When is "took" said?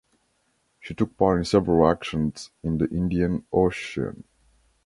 0.95-1.15